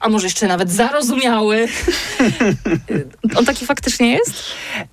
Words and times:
a 0.00 0.08
może 0.08 0.26
jeszcze 0.26 0.46
nawet 0.46 0.70
zarozumiały. 0.70 1.68
On 3.36 3.44
taki 3.44 3.66
faktycznie 3.66 4.12
jest? 4.12 4.32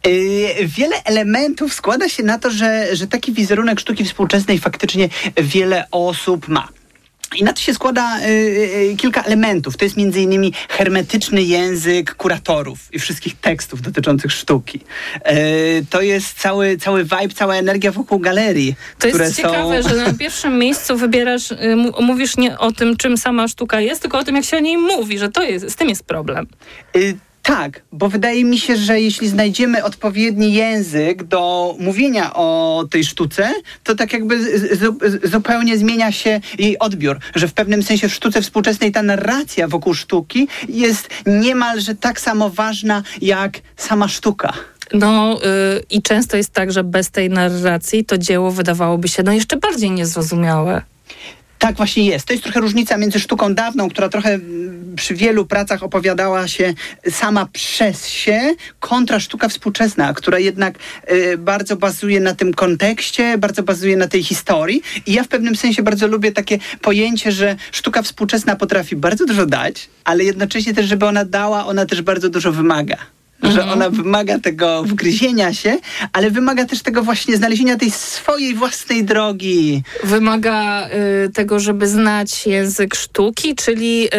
Yy, 0.06 0.68
wiele 0.68 0.96
elementów 1.04 1.74
składa 1.74 2.10
się 2.10 2.24
na 2.24 2.40
to, 2.40 2.52
że, 2.52 2.96
że 2.96 3.08
taki 3.08 3.34
wizerunek 3.34 3.80
sztuki 3.80 4.06
współczesnej 4.06 4.60
faktycznie 4.60 5.10
wiele 5.38 5.88
osób 5.92 6.48
ma. 6.48 6.68
I 7.36 7.44
na 7.44 7.54
to 7.54 7.62
się 7.62 7.74
składa 7.74 8.20
y, 8.20 8.24
y, 8.92 8.96
kilka 8.98 9.24
elementów. 9.24 9.78
To 9.78 9.86
jest 9.86 9.98
między 9.98 10.22
innymi 10.22 10.54
hermetyczny 10.70 11.42
język 11.42 12.16
kuratorów 12.16 12.80
i 12.92 13.00
wszystkich 13.00 13.40
tekstów 13.40 13.82
dotyczących 13.82 14.32
sztuki. 14.32 14.80
Y, 15.32 15.86
to 15.90 16.02
jest 16.02 16.40
cały, 16.40 16.78
cały 16.78 17.04
vibe, 17.04 17.34
cała 17.36 17.56
energia 17.56 17.92
wokół 17.92 18.20
galerii. 18.20 18.76
To 19.00 19.08
jest 19.08 19.36
ciekawe, 19.36 19.84
są... 19.84 19.90
że 19.90 19.96
na 19.96 20.14
pierwszym 20.14 20.60
miejscu 20.60 20.98
wybierasz, 20.98 21.52
y, 21.52 21.76
mówisz 22.00 22.38
nie 22.38 22.58
o 22.58 22.72
tym, 22.72 22.98
czym 22.98 23.18
sama 23.18 23.48
sztuka 23.48 23.80
jest, 23.80 24.02
tylko 24.02 24.20
o 24.20 24.24
tym, 24.24 24.36
jak 24.36 24.46
się 24.46 24.58
o 24.58 24.60
niej 24.60 24.78
mówi, 24.78 25.20
że 25.20 25.30
to 25.30 25.44
jest, 25.44 25.72
z 25.72 25.76
tym 25.76 25.90
jest 25.90 26.04
problem. 26.04 26.48
Tak, 27.44 27.82
bo 27.92 28.10
wydaje 28.10 28.46
mi 28.46 28.60
się, 28.60 28.78
że 28.78 29.02
jeśli 29.02 29.28
znajdziemy 29.28 29.84
odpowiedni 29.84 30.54
język 30.54 31.24
do 31.24 31.76
mówienia 31.80 32.34
o 32.34 32.84
tej 32.92 33.04
sztuce, 33.04 33.54
to 33.84 33.96
tak 33.96 34.14
jakby 34.14 34.40
zupełnie 35.24 35.78
zmienia 35.78 36.12
się 36.12 36.42
jej 36.60 36.80
odbiór, 36.80 37.20
że 37.36 37.48
w 37.48 37.54
pewnym 37.54 37.84
sensie 37.84 38.10
w 38.10 38.14
sztuce 38.14 38.42
współczesnej 38.42 38.92
ta 38.92 39.04
narracja 39.04 39.68
wokół 39.68 39.94
sztuki 39.94 40.48
jest 40.70 41.10
niemalże 41.26 41.96
tak 41.96 42.22
samo 42.22 42.50
ważna 42.50 43.04
jak 43.22 43.60
sama 43.78 44.08
sztuka. 44.08 44.54
No 44.94 45.40
yy, 45.44 45.84
i 45.90 46.02
często 46.02 46.38
jest 46.38 46.54
tak, 46.54 46.72
że 46.72 46.84
bez 46.84 47.12
tej 47.12 47.30
narracji 47.30 48.06
to 48.06 48.18
dzieło 48.18 48.52
wydawałoby 48.52 49.08
się 49.08 49.24
no 49.24 49.34
jeszcze 49.34 49.58
bardziej 49.58 49.92
niezrozumiałe. 49.92 50.82
Tak 51.64 51.76
właśnie 51.76 52.06
jest. 52.06 52.26
To 52.26 52.34
jest 52.34 52.44
trochę 52.44 52.60
różnica 52.60 52.98
między 52.98 53.20
sztuką 53.20 53.56
dawną, 53.56 53.90
która 53.90 54.10
trochę 54.10 54.40
przy 54.96 55.16
wielu 55.16 55.46
pracach 55.46 55.84
opowiadała 55.84 56.48
się 56.48 56.74
sama 57.10 57.46
przez 57.54 58.08
się, 58.08 58.56
kontra 58.80 59.20
sztuka 59.20 59.50
współczesna, 59.50 60.14
która 60.14 60.40
jednak 60.40 60.76
y, 61.12 61.38
bardzo 61.38 61.76
bazuje 61.76 62.20
na 62.20 62.36
tym 62.36 62.54
kontekście, 62.54 63.38
bardzo 63.38 63.64
bazuje 63.64 63.98
na 63.98 64.08
tej 64.08 64.24
historii. 64.24 64.82
I 65.06 65.14
ja 65.14 65.24
w 65.24 65.28
pewnym 65.28 65.56
sensie 65.56 65.84
bardzo 65.84 66.08
lubię 66.08 66.32
takie 66.32 66.60
pojęcie, 66.82 67.32
że 67.32 67.56
sztuka 67.72 68.02
współczesna 68.02 68.56
potrafi 68.56 68.96
bardzo 68.96 69.26
dużo 69.26 69.46
dać, 69.46 69.90
ale 70.04 70.24
jednocześnie 70.24 70.74
też, 70.74 70.86
żeby 70.86 71.06
ona 71.06 71.26
dała, 71.26 71.66
ona 71.66 71.86
też 71.86 72.02
bardzo 72.02 72.30
dużo 72.30 72.52
wymaga 72.52 72.98
że 73.44 73.62
mhm. 73.62 73.70
ona 73.70 73.90
wymaga 73.90 74.40
tego 74.40 74.84
wgryzienia 74.84 75.54
się, 75.54 75.78
ale 76.14 76.32
wymaga 76.32 76.66
też 76.66 76.82
tego 76.82 77.04
właśnie 77.04 77.38
znalezienia 77.38 77.78
tej 77.78 77.92
swojej 77.92 78.54
własnej 78.56 79.04
drogi. 79.04 79.84
Wymaga 80.04 80.90
y, 81.26 81.30
tego, 81.30 81.60
żeby 81.60 81.88
znać 81.88 82.48
język 82.48 82.96
sztuki, 82.96 83.56
czyli 83.56 84.06
y, 84.06 84.10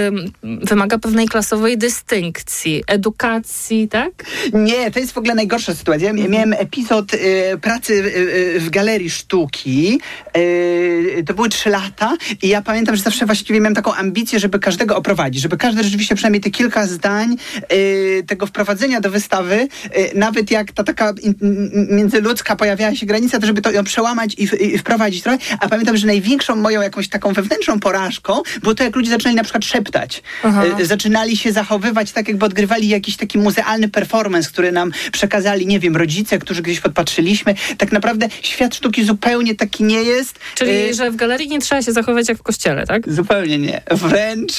wymaga 0.43 0.99
pewnej 0.99 1.29
klasowej 1.29 1.79
dystynkcji, 1.79 2.83
edukacji, 2.87 3.89
tak? 3.89 4.11
Nie, 4.53 4.91
to 4.91 4.99
jest 5.01 5.13
w 5.13 5.19
ogóle 5.19 5.35
najgorsza 5.35 5.75
sytuacja. 5.75 6.07
Ja 6.07 6.29
miałem 6.29 6.53
epizod 6.53 7.15
y, 7.15 7.19
pracy 7.61 7.93
y, 7.95 8.61
w 8.61 8.71
galerii 8.71 9.11
sztuki. 9.11 10.01
Y, 10.37 11.25
to 11.27 11.35
były 11.35 11.49
trzy 11.49 11.71
lata 11.71 12.17
i 12.43 12.49
ja 12.49 12.63
pamiętam, 12.63 12.97
że 12.97 13.03
zawsze 13.03 13.27
właściwie 13.27 13.61
miałem 13.61 13.75
taką 13.75 13.95
ambicję, 13.95 14.39
żeby 14.39 14.59
każdego 14.59 14.97
oprowadzić, 14.97 15.43
żeby 15.43 15.57
każdy 15.57 15.85
rzeczywiście 15.85 16.15
przynajmniej 16.15 16.41
te 16.41 16.51
kilka 16.51 16.87
zdań 16.87 17.37
y, 17.73 18.25
tego 18.27 18.47
wprowadzenia 18.47 19.01
do 19.01 19.11
wystawy, 19.15 19.69
y, 19.97 20.11
nawet 20.15 20.51
jak 20.51 20.73
ta 20.73 20.85
taka 20.85 21.13
międzyludzka 21.91 22.57
pojawiała 22.57 22.95
się 22.95 23.07
granica, 23.07 23.41
to 23.41 23.47
żeby 23.47 23.63
to 23.63 23.71
ją 23.71 23.85
przełamać 23.85 24.35
i, 24.35 24.49
i 24.75 24.79
wprowadzić 24.79 25.23
trochę. 25.23 25.39
A 25.61 25.69
pamiętam, 25.69 25.97
że 25.97 26.07
największą 26.07 26.57
moją 26.57 26.83
jakąś 26.83 27.09
taką 27.09 27.33
wewnętrzną 27.33 27.81
porażką 27.81 28.43
było 28.63 28.75
to, 28.75 28.85
jak 28.85 28.97
ludzie 28.97 29.11
zaczynali 29.11 29.37
na 29.37 29.43
przykład 29.43 29.65
szeptać. 29.65 30.23
Aha. 30.43 30.65
Y, 30.81 30.87
zaczynali 30.87 31.37
się 31.37 31.53
zachowywać 31.53 32.13
tak, 32.13 32.29
jakby 32.29 32.47
odgrywali 32.47 32.89
jakiś 32.89 33.17
taki 33.17 33.39
muzealny 33.39 33.89
performance, 33.89 34.49
który 34.51 34.73
nam 34.73 34.93
przekazali, 35.13 35.67
nie 35.67 35.81
wiem, 35.81 35.97
rodzice, 35.97 36.39
którzy 36.39 36.63
gdzieś 36.63 36.81
podpatrzyliśmy. 36.81 37.55
Tak 37.79 37.93
naprawdę 37.93 38.29
świat 38.43 38.75
sztuki 38.75 39.05
zupełnie 39.05 39.55
taki 39.55 39.85
nie 39.85 40.03
jest. 40.03 40.39
Czyli, 40.55 40.71
y 40.91 40.95
że 40.95 41.11
w 41.11 41.17
galerii 41.17 41.49
nie 41.49 41.61
trzeba 41.61 41.83
się 41.83 41.93
zachowywać 41.93 42.29
jak 42.29 42.39
w 42.39 42.43
kościele, 42.43 42.87
tak? 42.87 43.13
Zupełnie 43.13 43.59
nie. 43.59 43.83
Wręcz, 43.91 44.55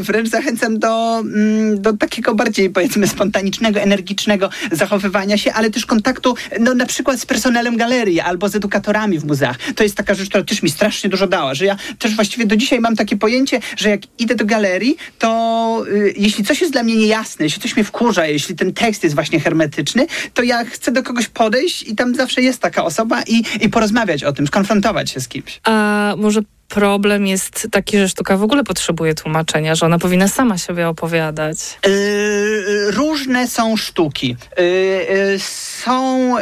wręcz 0.00 0.28
zachęcam 0.28 0.78
do, 0.78 1.18
mm, 1.18 1.82
do 1.82 1.92
takiego 1.92 2.34
bardziej, 2.34 2.70
powiedzmy, 2.70 3.08
spontanicznego, 3.08 3.80
energicznego 3.92 4.50
zachowywania 4.72 5.38
się, 5.38 5.52
ale 5.52 5.70
też 5.70 5.86
kontaktu 5.86 6.34
no, 6.60 6.74
na 6.74 6.86
przykład 6.86 7.20
z 7.20 7.26
personelem 7.26 7.76
galerii 7.76 8.20
albo 8.20 8.48
z 8.48 8.54
edukatorami 8.54 9.18
w 9.18 9.24
muzeach. 9.24 9.58
To 9.76 9.82
jest 9.82 9.96
taka 9.96 10.14
rzecz, 10.14 10.28
która 10.28 10.44
też 10.44 10.62
mi 10.62 10.70
strasznie 10.70 11.10
dużo 11.10 11.26
dała, 11.26 11.54
że 11.54 11.64
ja 11.64 11.76
też 11.98 12.14
właściwie 12.16 12.46
do 12.46 12.56
dzisiaj 12.56 12.80
mam 12.80 12.96
takie 12.96 13.16
pojęcie, 13.16 13.60
że 13.76 13.90
jak 13.90 14.00
idę 14.18 14.34
do 14.34 14.44
galerii, 14.44 14.96
to 15.18 15.84
y, 15.88 16.14
jeśli 16.16 16.44
coś 16.44 16.60
jest 16.60 16.72
dla 16.72 16.82
mnie 16.82 16.96
niejasne, 16.96 17.44
jeśli 17.44 17.62
coś 17.62 17.76
mnie 17.76 17.84
wkurza, 17.84 18.26
jeśli 18.26 18.56
ten 18.56 18.72
tekst 18.72 19.02
jest 19.02 19.14
właśnie 19.14 19.40
hermetyczny, 19.40 20.06
to 20.34 20.42
ja 20.42 20.64
chcę 20.64 20.92
do 20.92 21.02
kogoś 21.02 21.28
podejść 21.28 21.82
i 21.82 21.96
tam 21.96 22.14
zawsze 22.14 22.42
jest 22.42 22.60
taka 22.60 22.84
osoba 22.84 23.22
i, 23.22 23.42
i 23.60 23.68
porozmawiać 23.68 24.24
o 24.24 24.32
tym, 24.32 24.46
skonfrontować 24.46 25.10
się 25.10 25.20
z 25.20 25.28
kimś. 25.28 25.60
A 25.64 26.14
może 26.18 26.40
problem 26.72 27.26
jest 27.26 27.68
taki, 27.70 27.98
że 27.98 28.08
sztuka 28.08 28.36
w 28.36 28.42
ogóle 28.42 28.64
potrzebuje 28.64 29.14
tłumaczenia, 29.14 29.74
że 29.74 29.86
ona 29.86 29.98
powinna 29.98 30.28
sama 30.28 30.58
siebie 30.58 30.88
opowiadać? 30.88 31.58
Yy, 31.86 32.90
różne 32.90 33.48
są 33.48 33.76
sztuki. 33.76 34.36
Yy, 34.58 34.64
yy, 34.64 35.38
są, 35.38 36.34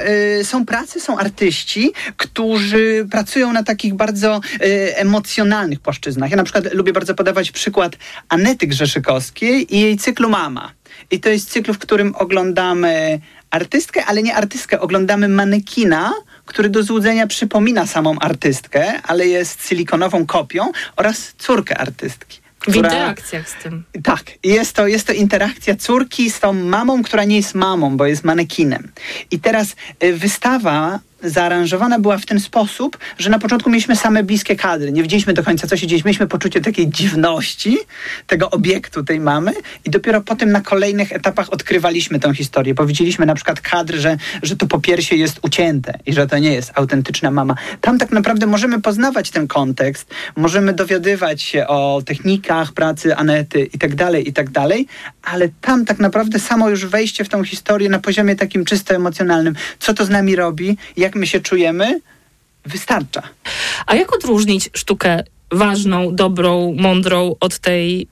są 0.43 0.67
prace, 0.67 1.01
są 1.01 1.19
artyści, 1.19 1.93
którzy 2.17 3.07
pracują 3.11 3.53
na 3.53 3.63
takich 3.63 3.95
bardzo 3.95 4.41
emocjonalnych 4.95 5.81
płaszczyznach. 5.81 6.31
Ja 6.31 6.37
na 6.37 6.45
przykład 6.45 6.75
lubię 6.75 6.93
bardzo 6.93 7.15
podawać 7.15 7.51
przykład 7.51 7.97
Anety 8.29 8.67
Grzeszykowskiej 8.67 9.77
i 9.77 9.81
jej 9.81 9.97
cyklu 9.97 10.29
Mama. 10.29 10.73
I 11.11 11.21
to 11.21 11.29
jest 11.29 11.51
cykl, 11.51 11.73
w 11.73 11.79
którym 11.79 12.15
oglądamy 12.15 13.21
artystkę, 13.51 14.05
ale 14.05 14.23
nie 14.23 14.35
artystkę, 14.35 14.81
oglądamy 14.81 15.29
manekina, 15.29 16.13
który 16.51 16.69
do 16.69 16.83
złudzenia 16.83 17.27
przypomina 17.27 17.87
samą 17.87 18.19
artystkę, 18.19 19.03
ale 19.03 19.27
jest 19.27 19.69
silikonową 19.69 20.27
kopią 20.27 20.73
oraz 20.97 21.35
córkę 21.39 21.79
artystki. 21.79 22.41
Która, 22.59 22.73
w 22.73 22.77
interakcjach 22.77 23.49
z 23.49 23.55
tym. 23.63 23.85
Tak, 24.03 24.25
jest 24.45 24.73
to, 24.77 24.87
jest 24.87 25.07
to 25.07 25.13
interakcja 25.13 25.77
córki 25.77 26.31
z 26.31 26.41
tą 26.41 26.53
mamą, 26.53 27.03
która 27.03 27.25
nie 27.25 27.37
jest 27.37 27.55
mamą, 27.55 27.97
bo 27.97 28.07
jest 28.07 28.25
manekinem. 28.25 28.93
I 29.31 29.41
teraz 29.41 29.77
y, 30.05 30.13
wystawa 30.13 30.99
zaaranżowana 31.23 31.99
była 31.99 32.19
w 32.19 32.27
ten 32.27 32.41
sposób, 32.41 32.99
że 33.19 33.31
na 33.31 33.39
początku 33.39 33.71
mieliśmy 33.71 33.97
same 33.97 34.23
bliskie 34.23 34.57
kadry. 34.57 34.93
Nie 34.93 35.03
wiedzieliśmy 35.03 35.33
do 35.35 35.43
końca, 35.43 35.67
co 35.67 35.77
się 35.77 35.87
dzieje. 35.87 36.03
Mieliśmy 36.05 36.27
poczucie 36.27 36.61
takiej 36.61 36.89
dziwności 36.89 37.79
tego 38.27 38.51
obiektu, 38.51 39.05
tej 39.05 39.21
mamy 39.21 39.53
i 39.85 39.91
dopiero 39.91 40.21
potem 40.21 40.53
na 40.53 40.61
kolejnych 40.61 41.13
etapach 41.13 41.53
odkrywaliśmy 41.53 42.21
tę 42.21 42.35
historię. 42.35 42.75
Powiedzieliśmy 42.75 43.27
na 43.27 43.35
przykład 43.35 43.61
kadr, 43.61 43.95
że, 43.95 44.17
że 44.43 44.57
to 44.57 44.67
po 44.67 44.81
piersie 44.81 45.17
jest 45.17 45.39
ucięte 45.43 45.99
i 46.07 46.13
że 46.13 46.27
to 46.27 46.39
nie 46.39 46.53
jest 46.53 46.73
autentyczna 46.75 47.31
mama. 47.31 47.55
Tam 47.81 47.99
tak 47.99 48.13
naprawdę 48.13 48.47
możemy 48.47 48.81
poznawać 48.81 49.31
ten 49.31 49.49
kontekst, 49.49 50.15
możemy 50.37 50.73
dowiadywać 50.73 51.43
się 51.43 51.67
o 51.67 52.03
technikach 52.07 52.73
pracy 52.73 53.17
Anety 53.17 53.69
i 53.73 53.79
tak 53.79 53.95
dalej, 53.95 54.29
i 54.29 54.33
tak 54.33 54.51
dalej, 54.51 54.87
ale 55.23 55.49
tam 55.61 55.85
tak 55.85 55.99
naprawdę 55.99 56.39
samo 56.39 56.69
już 56.69 56.87
wejście 56.87 57.25
w 57.25 57.29
tą 57.29 57.45
historię 57.45 57.89
na 57.89 57.99
poziomie 57.99 58.37
takim 58.37 58.65
czysto 58.65 58.95
emocjonalnym, 58.95 59.55
co 59.79 59.95
to 59.95 60.05
z 60.05 60.11
nami 60.11 60.37
robi, 60.37 60.77
jak 60.97 61.10
jak 61.11 61.17
my 61.17 61.27
się 61.27 61.41
czujemy, 61.41 62.01
wystarcza. 62.65 63.23
A 63.87 63.95
jak 63.95 64.15
odróżnić 64.15 64.71
sztukę 64.75 65.25
ważną, 65.51 66.15
dobrą, 66.15 66.75
mądrą 66.79 67.37
od 67.41 67.59
tej 67.59 68.07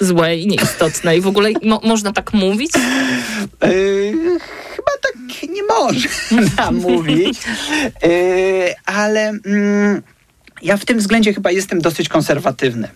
złej, 0.00 0.46
nieistotnej? 0.46 1.20
W 1.20 1.26
ogóle 1.26 1.50
mo 1.62 1.80
można 1.84 2.12
tak 2.12 2.32
mówić? 2.32 2.72
Yy, 3.62 4.12
chyba 4.76 4.92
tak 5.02 5.42
nie 5.50 5.62
można 5.62 6.70
mówić, 6.88 7.38
yy, 8.02 8.74
ale 8.84 9.32
yy, 9.44 10.02
ja 10.62 10.76
w 10.76 10.84
tym 10.84 10.98
względzie 10.98 11.34
chyba 11.34 11.50
jestem 11.50 11.80
dosyć 11.80 12.08
konserwatywny. 12.08 12.88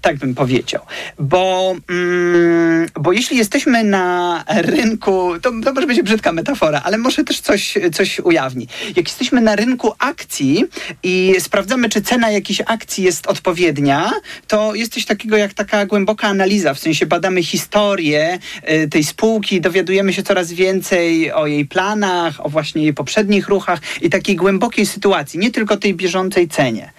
Tak 0.00 0.16
bym 0.16 0.34
powiedział. 0.34 0.82
Bo, 1.18 1.74
mm, 1.88 2.86
bo 3.00 3.12
jeśli 3.12 3.36
jesteśmy 3.36 3.84
na 3.84 4.44
rynku, 4.48 5.32
to, 5.42 5.52
to 5.64 5.72
może 5.72 5.86
być 5.86 6.02
brzydka 6.02 6.32
metafora, 6.32 6.80
ale 6.84 6.98
może 6.98 7.24
też 7.24 7.40
coś, 7.40 7.74
coś 7.92 8.20
ujawni. 8.20 8.68
Jak 8.96 9.08
jesteśmy 9.08 9.40
na 9.40 9.56
rynku 9.56 9.92
akcji 9.98 10.64
i 11.02 11.34
sprawdzamy, 11.38 11.88
czy 11.88 12.02
cena 12.02 12.30
jakiejś 12.30 12.62
akcji 12.66 13.04
jest 13.04 13.26
odpowiednia, 13.26 14.12
to 14.46 14.74
jest 14.74 14.92
coś 14.94 15.04
takiego 15.04 15.36
jak 15.36 15.54
taka 15.54 15.86
głęboka 15.86 16.28
analiza, 16.28 16.74
w 16.74 16.78
sensie 16.78 17.06
badamy 17.06 17.42
historię 17.42 18.38
y, 18.70 18.88
tej 18.88 19.04
spółki, 19.04 19.60
dowiadujemy 19.60 20.12
się 20.12 20.22
coraz 20.22 20.52
więcej 20.52 21.32
o 21.32 21.46
jej 21.46 21.66
planach, 21.66 22.46
o 22.46 22.48
właśnie 22.48 22.82
jej 22.82 22.94
poprzednich 22.94 23.48
ruchach 23.48 23.80
i 24.02 24.10
takiej 24.10 24.36
głębokiej 24.36 24.86
sytuacji, 24.86 25.38
nie 25.38 25.50
tylko 25.50 25.76
tej 25.76 25.94
bieżącej 25.94 26.48
cenie. 26.48 26.92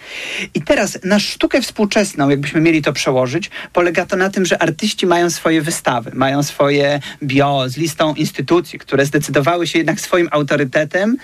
I 0.54 0.62
teraz 0.62 1.00
na 1.04 1.19
sztukę 1.19 1.62
współczesną, 1.62 2.30
jakbyśmy 2.30 2.62
mieli 2.62 2.71
mieli 2.72 2.82
to 2.82 2.94
przełożyć, 2.94 3.52
polega 3.74 4.06
to 4.06 4.16
na 4.16 4.30
tym, 4.30 4.46
że 4.46 4.62
artyści 4.62 5.08
mają 5.08 5.30
swoje 5.30 5.62
wystawy, 5.62 6.12
mają 6.14 6.44
swoje 6.44 7.00
bio 7.24 7.70
z 7.70 7.78
listą 7.78 8.14
instytucji, 8.14 8.80
które 8.80 9.06
zdecydowały 9.06 9.68
się 9.68 9.78
jednak 9.80 10.00
swoim 10.00 10.28
autorytetem 10.32 11.18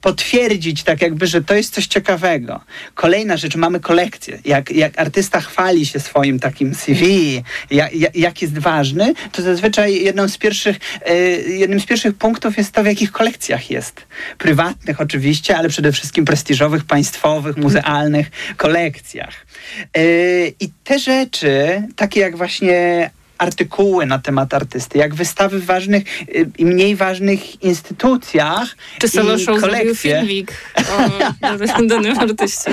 potwierdzić 0.00 0.82
tak 0.82 1.02
jakby, 1.02 1.26
że 1.26 1.42
to 1.42 1.54
jest 1.54 1.74
coś 1.74 1.86
ciekawego. 1.86 2.60
Kolejna 2.94 3.36
rzecz, 3.36 3.56
mamy 3.56 3.80
kolekcję. 3.80 4.38
Jak, 4.44 4.70
jak 4.70 4.98
artysta 4.98 5.40
chwali 5.40 5.86
się 5.86 6.00
swoim 6.00 6.40
takim 6.40 6.74
CV, 6.74 7.42
jak, 7.70 7.90
jak 8.14 8.42
jest 8.42 8.58
ważny, 8.58 9.14
to 9.32 9.42
zazwyczaj 9.42 10.04
jedną 10.04 10.28
z 10.28 10.38
pierwszych, 10.38 10.76
e, 11.06 11.14
jednym 11.40 11.80
z 11.80 11.86
pierwszych 11.86 12.14
punktów 12.14 12.58
jest 12.58 12.72
to, 12.72 12.82
w 12.82 12.86
jakich 12.86 13.12
kolekcjach 13.12 13.70
jest. 13.70 14.06
Prywatnych 14.38 15.00
oczywiście, 15.00 15.56
ale 15.56 15.68
przede 15.68 15.92
wszystkim 15.92 16.24
prestiżowych, 16.24 16.84
państwowych, 16.84 17.56
muzealnych 17.56 18.30
kolekcjach. 18.56 19.46
E, 19.94 20.02
I 20.48 20.70
te 20.84 20.98
rzeczy, 20.98 21.82
takie 21.96 22.20
jak 22.20 22.36
właśnie 22.36 23.10
artykuły 23.38 24.06
na 24.06 24.18
temat 24.18 24.54
artysty, 24.54 24.98
jak 24.98 25.14
wystawy 25.14 25.58
w 25.58 25.66
ważnych 25.66 26.22
y, 26.22 26.50
i 26.58 26.64
mniej 26.64 26.96
ważnych 26.96 27.62
instytucjach. 27.62 28.76
Czy 28.98 29.08
Solo 29.08 29.38
Show 29.38 29.60
zrobił 29.60 29.94
filmik 29.94 30.52
o 30.76 31.82
danym 31.88 32.18
artyście? 32.18 32.70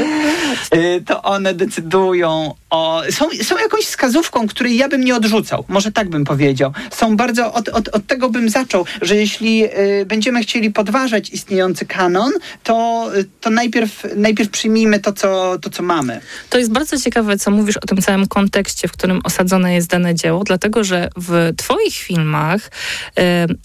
Y, 0.74 1.04
to 1.06 1.22
one 1.22 1.54
decydują 1.54 2.54
o... 2.70 3.02
Są, 3.10 3.26
są 3.44 3.58
jakąś 3.58 3.86
wskazówką, 3.86 4.48
której 4.48 4.78
ja 4.78 4.90
bym 4.90 5.04
nie 5.04 5.16
odrzucał. 5.16 5.66
Może 5.68 5.92
tak 5.92 6.10
bym 6.10 6.26
powiedział. 6.26 6.72
Są 6.92 7.18
bardzo... 7.18 7.54
Od, 7.54 7.70
od, 7.70 7.88
od 7.88 8.08
tego 8.08 8.30
bym 8.30 8.50
zaczął, 8.50 8.86
że 9.02 9.16
jeśli 9.16 9.66
y, 9.66 10.06
będziemy 10.06 10.42
chcieli 10.42 10.72
podważać 10.72 11.30
istniejący 11.30 11.86
kanon, 11.86 12.32
to, 12.64 13.08
to 13.42 13.50
najpierw, 13.50 14.04
najpierw 14.16 14.50
przyjmijmy 14.50 15.00
to 15.00 15.14
co, 15.14 15.60
to, 15.62 15.70
co 15.70 15.84
mamy. 15.84 16.22
To 16.50 16.58
jest 16.58 16.72
bardzo 16.72 17.00
ciekawe, 17.00 17.38
co 17.38 17.52
mówisz 17.52 17.78
o 17.78 17.88
tym 17.88 17.98
całym 18.02 18.28
kontekście, 18.28 18.88
w 18.88 18.92
którym 18.92 19.22
osadzone 19.24 19.74
jest 19.74 19.90
dane 19.90 20.16
dzieło, 20.16 20.44
dlatego 20.56 20.84
że 20.84 21.10
w 21.18 21.54
Twoich 21.58 21.94
filmach 21.94 22.62
y, 22.68 23.22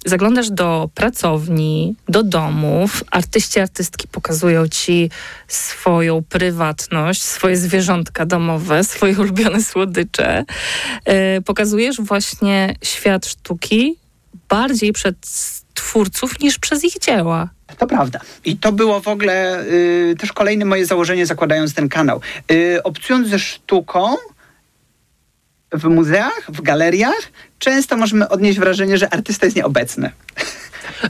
zaglądasz 0.06 0.50
do 0.50 0.90
pracowni, 0.94 1.96
do 2.08 2.22
domów, 2.22 3.04
artyści, 3.10 3.60
artystki 3.60 4.08
pokazują 4.08 4.68
Ci 4.68 5.10
swoją 5.48 6.22
prywatność, 6.22 7.22
swoje 7.22 7.56
zwierzątka 7.56 8.26
domowe, 8.26 8.84
swoje 8.94 9.18
ulubione 9.18 9.62
słodycze. 9.62 10.44
Y, 11.38 11.42
pokazujesz 11.42 12.00
właśnie 12.00 12.74
świat 12.84 13.26
sztuki 13.26 13.96
bardziej 14.48 14.92
przed 14.92 15.16
twórców 15.74 16.40
niż 16.40 16.58
przez 16.58 16.84
ich 16.84 16.98
dzieła. 16.98 17.48
To 17.78 17.86
prawda. 17.86 18.20
I 18.44 18.56
to 18.56 18.72
było 18.72 19.00
w 19.00 19.08
ogóle 19.08 19.64
y, 19.64 20.14
też 20.18 20.32
kolejne 20.32 20.64
moje 20.64 20.86
założenie, 20.86 21.26
zakładając 21.26 21.74
ten 21.74 21.88
kanał. 21.88 22.20
Y, 22.50 22.82
obcując 22.82 23.28
ze 23.28 23.38
sztuką, 23.38 24.16
w 25.72 25.84
muzeach, 25.84 26.42
w 26.48 26.62
galeriach 26.62 27.32
często 27.58 27.96
możemy 27.96 28.28
odnieść 28.28 28.58
wrażenie, 28.58 28.98
że 28.98 29.12
artysta 29.14 29.46
jest 29.46 29.56
nieobecny. 29.56 30.10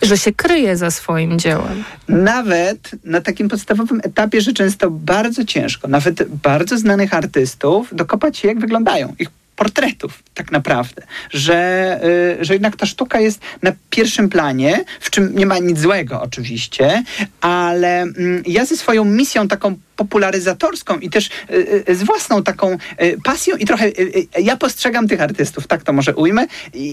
Że 0.03 0.19
się 0.19 0.33
kryje 0.33 0.77
za 0.77 0.91
swoim 0.91 1.39
dziełem. 1.39 1.85
Nawet 2.09 2.91
na 3.05 3.21
takim 3.21 3.49
podstawowym 3.49 4.01
etapie, 4.05 4.41
że 4.41 4.53
często 4.53 4.91
bardzo 4.91 5.45
ciężko, 5.45 5.89
nawet 5.89 6.25
bardzo 6.25 6.79
znanych 6.79 7.15
artystów, 7.15 7.89
dokopać 7.93 8.39
się, 8.39 8.49
jak 8.49 8.61
wyglądają 8.61 9.15
ich 9.19 9.29
portretów 9.61 10.23
tak 10.35 10.53
naprawdę, 10.53 11.03
że, 11.31 12.01
y, 12.41 12.45
że 12.45 12.53
jednak 12.53 12.77
ta 12.77 12.87
sztuka 12.87 13.21
jest 13.21 13.41
na 13.63 13.73
pierwszym 13.91 14.29
planie, 14.29 14.85
w 15.01 15.11
czym 15.11 15.35
nie 15.35 15.47
ma 15.47 15.59
nic 15.59 15.81
złego 15.81 16.23
oczywiście, 16.23 17.03
ale 17.41 18.03
mm, 18.03 18.43
ja 18.47 18.65
ze 18.65 18.77
swoją 18.77 19.05
misją 19.05 19.49
taką 19.49 19.77
popularyzatorską 19.97 20.99
i 20.99 21.11
też 21.11 21.27
y, 21.51 21.85
y, 21.89 21.95
z 21.95 22.03
własną 22.03 22.43
taką 22.43 22.77
pasją 23.25 23.57
i 23.57 23.67
trochę 23.67 23.91
ja 24.39 24.57
postrzegam 24.57 25.09
tych 25.09 25.21
artystów, 25.21 25.67
tak 25.67 25.83
to 25.83 25.93
może 25.93 26.15
ujmę, 26.15 26.47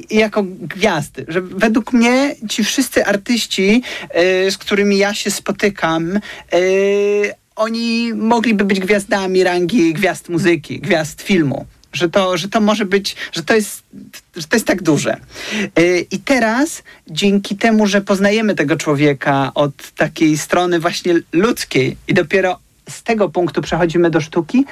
jako 0.09 0.43
gwiazdy, 0.43 1.25
że 1.27 1.41
według 1.41 1.93
mnie 1.93 2.35
ci 2.49 2.63
wszyscy 2.63 3.05
artyści, 3.05 3.83
z 4.49 4.57
którymi 4.57 4.97
ja 4.97 5.13
się 5.13 5.31
spotykam, 5.31 6.19
oni 7.55 8.13
mogliby 8.13 8.65
być 8.65 8.79
gwiazdami 8.79 9.43
rangi 9.43 9.93
gwiazd 9.93 10.29
muzyki, 10.29 10.79
gwiazd 10.79 11.21
filmu 11.21 11.65
że 11.97 12.09
to, 12.09 12.37
że 12.37 12.47
to 12.47 12.61
może 12.61 12.85
być, 12.85 13.15
że 13.31 13.43
to 13.43 13.55
jest, 13.55 13.83
że 14.35 14.47
to 14.47 14.55
jest 14.55 14.67
tak 14.67 14.81
duże. 14.81 15.17
Y, 15.79 16.05
I 16.11 16.19
teraz 16.19 16.83
dzięki 17.09 17.55
temu, 17.55 17.87
że 17.87 18.01
poznajemy 18.01 18.55
tego 18.55 18.75
człowieka 18.75 19.51
od 19.55 19.91
takiej 19.91 20.37
strony 20.37 20.79
właśnie 20.79 21.13
ludzkiej 21.33 21.97
i 22.07 22.13
dopiero 22.13 22.59
z 22.89 23.03
tego 23.03 23.29
punktu 23.29 23.61
przechodzimy 23.61 24.09
do 24.09 24.21
sztuki, 24.21 24.65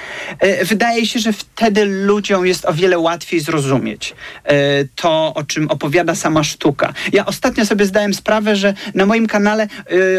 y, 0.62 0.66
wydaje 0.66 1.06
się, 1.06 1.20
że 1.20 1.34
wtedy 1.34 1.86
ludziom 1.86 2.46
jest 2.46 2.66
o 2.66 2.74
wiele 2.74 3.00
łatwiej 3.00 3.40
zrozumieć 3.40 4.16
y, 4.52 4.88
to, 4.96 5.34
o 5.36 5.44
czym 5.44 5.72
opowiada 5.72 6.16
sama 6.16 6.44
sztuka. 6.44 6.94
Ja 7.14 7.26
ostatnio 7.26 7.66
sobie 7.66 7.86
zdałem 7.86 8.14
sprawę, 8.14 8.56
że 8.56 8.74
na 8.94 9.06
moim 9.06 9.28
kanale 9.28 9.68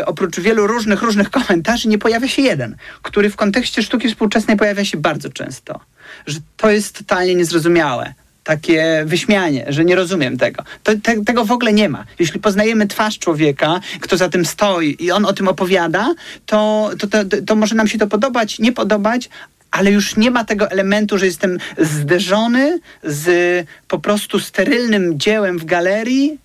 oprócz 0.07 0.41
wielu 0.41 0.67
różnych, 0.67 1.03
różnych 1.03 1.31
komentarzy 1.31 1.89
nie 1.89 1.99
pojawia 1.99 2.29
się 2.29 2.43
jeden, 2.43 2.77
który 3.03 3.31
w 3.31 3.37
kontekście 3.37 3.83
sztuki 3.83 4.09
współczesnej 4.09 4.57
pojawia 4.57 4.85
się 4.85 4.97
bardzo 4.97 5.31
często 5.31 5.81
że 6.27 6.39
to 6.57 6.71
jest 6.71 6.99
totalnie 6.99 7.35
niezrozumiałe. 7.35 8.15
Takie 8.45 9.03
wyśmianie, 9.07 9.65
że 9.69 9.85
nie 9.85 9.95
rozumiem 9.95 10.39
tego. 10.39 10.63
To, 10.83 10.93
te, 11.03 11.25
tego 11.25 11.45
w 11.45 11.53
ogóle 11.53 11.73
nie 11.73 11.89
ma. 11.89 12.05
Jeśli 12.19 12.41
poznajemy 12.41 12.87
twarz 12.87 13.19
człowieka, 13.19 13.81
kto 14.01 14.17
za 14.17 14.29
tym 14.29 14.47
stoi 14.47 14.97
i 15.01 15.11
on 15.11 15.25
o 15.25 15.33
tym 15.33 15.49
opowiada, 15.49 16.15
to, 16.47 16.91
to, 16.99 17.07
to, 17.07 17.19
to 17.47 17.57
może 17.57 17.75
nam 17.75 17.89
się 17.89 17.99
to 17.99 18.07
podobać, 18.07 18.59
nie 18.59 18.73
podobać, 18.73 19.29
ale 19.71 19.91
już 19.91 20.17
nie 20.17 20.31
ma 20.31 20.45
tego 20.45 20.71
elementu, 20.71 21.19
że 21.19 21.27
jestem 21.27 21.59
zderzony 21.79 22.79
z 23.03 23.67
po 23.89 23.99
prostu 23.99 24.41
sterylnym 24.41 25.19
dziełem 25.19 25.59
w 25.59 25.65
galerii 25.65 26.39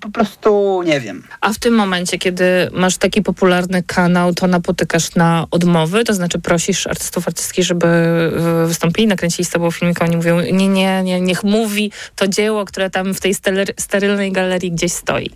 po 0.00 0.10
prostu 0.10 0.82
nie 0.82 1.00
wiem. 1.00 1.22
A 1.40 1.52
w 1.52 1.58
tym 1.58 1.74
momencie, 1.74 2.18
kiedy 2.18 2.44
masz 2.72 2.96
taki 2.96 3.22
popularny 3.22 3.82
kanał, 3.82 4.34
to 4.34 4.46
napotykasz 4.46 5.14
na 5.14 5.46
odmowy? 5.50 6.04
To 6.04 6.14
znaczy 6.14 6.38
prosisz 6.38 6.86
artystów 6.86 7.28
artystki, 7.28 7.62
żeby 7.62 7.86
wystąpili, 8.66 9.08
nakręcili 9.08 9.44
z 9.44 9.50
tobą 9.50 9.70
filmik, 9.70 10.02
oni 10.02 10.16
mówią, 10.16 10.40
nie, 10.40 10.68
nie, 10.68 11.02
nie, 11.02 11.20
niech 11.20 11.44
mówi 11.44 11.92
to 12.16 12.28
dzieło, 12.28 12.64
które 12.64 12.90
tam 12.90 13.14
w 13.14 13.20
tej 13.20 13.34
sterylnej 13.78 14.32
galerii 14.32 14.72
gdzieś 14.72 14.92
stoi. 14.92 15.30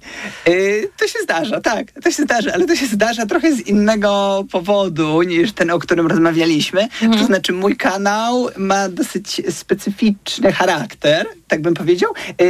Yy, 0.47 0.89
to 0.97 1.09
się 1.09 1.19
zdarza, 1.23 1.61
tak, 1.61 1.93
to 2.03 2.11
się 2.11 2.23
zdarza, 2.23 2.53
ale 2.53 2.67
to 2.67 2.77
się 2.77 2.87
zdarza 2.87 3.27
trochę 3.27 3.57
z 3.57 3.61
innego 3.61 4.45
powodu 4.53 5.23
niż 5.23 5.53
ten, 5.53 5.71
o 5.71 5.79
którym 5.79 6.07
rozmawialiśmy. 6.07 6.83
Mhm. 6.83 7.13
To 7.13 7.27
znaczy 7.27 7.53
mój 7.53 7.77
kanał 7.77 8.49
ma 8.57 8.89
dosyć 8.89 9.43
specyficzny 9.51 10.53
charakter, 10.53 11.27
tak 11.49 11.63
bym 11.63 11.75
powiedział. 11.75 12.11
Yy, 12.41 12.47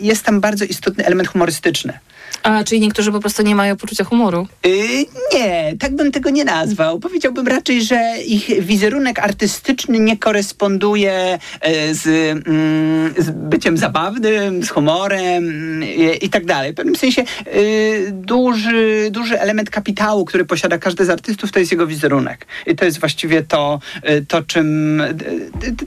jest 0.00 0.24
tam 0.24 0.40
bardzo 0.40 0.64
istotny 0.64 0.89
istotny 0.90 1.04
element 1.06 1.28
humorystyczny. 1.28 1.98
A, 2.42 2.64
czyli 2.64 2.80
niektórzy 2.80 3.12
po 3.12 3.20
prostu 3.20 3.42
nie 3.42 3.54
mają 3.54 3.76
poczucia 3.76 4.04
humoru? 4.04 4.46
Yy, 4.64 5.04
nie, 5.34 5.74
tak 5.78 5.96
bym 5.96 6.12
tego 6.12 6.30
nie 6.30 6.44
nazwał. 6.44 6.98
Powiedziałbym 7.00 7.48
raczej, 7.48 7.82
że 7.82 8.14
ich 8.26 8.64
wizerunek 8.64 9.18
artystyczny 9.18 9.98
nie 9.98 10.18
koresponduje 10.18 11.38
e, 11.60 11.94
z, 11.94 12.06
mm, 12.06 13.14
z 13.18 13.30
byciem 13.30 13.76
zabawnym, 13.76 14.64
z 14.64 14.70
humorem 14.70 15.44
i, 15.84 16.24
i, 16.24 16.30
tak 16.30 16.44
dalej. 16.46 16.72
W 16.72 16.74
pewnym 16.74 16.96
sensie 16.96 17.24
yy, 17.54 18.12
duży, 18.12 19.08
duży 19.10 19.40
element 19.40 19.70
kapitału, 19.70 20.24
który 20.24 20.44
posiada 20.44 20.78
każdy 20.78 21.04
z 21.04 21.10
artystów, 21.10 21.52
to 21.52 21.58
jest 21.58 21.72
jego 21.72 21.86
wizerunek. 21.86 22.46
I 22.66 22.76
to 22.76 22.84
jest 22.84 23.00
właściwie 23.00 23.42
to, 23.42 23.80
y, 24.10 24.26
to 24.28 24.42
czym... 24.42 25.00
Y, 25.00 25.16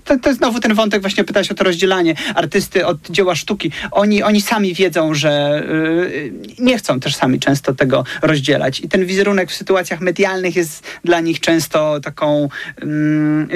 to, 0.04 0.20
to 0.20 0.34
znowu 0.34 0.60
ten 0.60 0.74
wątek, 0.74 1.02
właśnie 1.02 1.24
pytałeś 1.24 1.52
o 1.52 1.54
to 1.54 1.64
rozdzielanie 1.64 2.16
artysty 2.36 2.86
od 2.86 3.10
dzieła 3.10 3.36
sztuki. 3.36 3.72
Oni, 3.92 4.24
oni 4.24 4.42
sami 4.42 4.74
wiedzą, 4.74 5.14
że 5.14 5.64
yy, 6.12 6.43
nie 6.60 6.78
chcą 6.78 7.00
też 7.00 7.16
sami 7.16 7.40
często 7.40 7.74
tego 7.74 8.04
rozdzielać. 8.22 8.80
I 8.80 8.90
ten 8.90 9.06
wizerunek 9.06 9.52
w 9.52 9.56
sytuacjach 9.56 10.02
medialnych 10.02 10.56
jest 10.56 10.84
dla 11.04 11.20
nich 11.20 11.40
często 11.40 12.00
taką 12.00 12.50
um, 12.82 13.48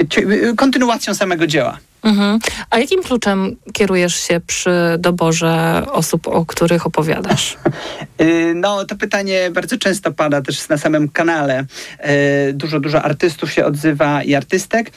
kontynuacją 0.56 1.14
samego 1.14 1.46
dzieła. 1.46 1.78
Mhm. 2.02 2.38
A 2.70 2.78
jakim 2.78 3.02
kluczem 3.02 3.56
kierujesz 3.72 4.14
się 4.14 4.40
przy 4.46 4.70
doborze 4.98 5.82
osób, 5.92 6.28
o 6.28 6.46
których 6.46 6.86
opowiadasz? 6.86 7.56
Y, 8.20 8.52
no, 8.54 8.84
to 8.84 8.96
pytanie 8.96 9.50
bardzo 9.50 9.78
często 9.78 10.12
pada 10.12 10.42
też 10.42 10.68
na 10.68 10.78
samym 10.78 11.08
kanale. 11.08 11.64
Y, 12.48 12.52
dużo, 12.52 12.80
dużo 12.80 13.02
artystów 13.02 13.52
się 13.52 13.64
odzywa 13.64 14.22
i 14.22 14.34
artystek. 14.34 14.90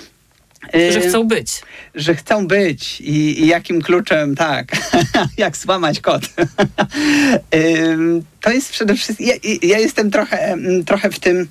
Że 0.73 1.01
chcą 1.01 1.27
być. 1.27 1.61
Że 1.95 2.15
chcą 2.15 2.47
być 2.47 3.01
i, 3.01 3.43
i 3.43 3.47
jakim 3.47 3.81
kluczem, 3.81 4.35
tak, 4.35 4.71
jak 5.37 5.57
złamać 5.57 5.99
kod. 5.99 6.21
to 8.41 8.51
jest 8.51 8.71
przede 8.71 8.95
wszystkim, 8.95 9.27
ja, 9.27 9.33
ja 9.61 9.79
jestem 9.79 10.11
trochę, 10.11 10.57
trochę 10.85 11.09
w 11.09 11.19
tym 11.19 11.47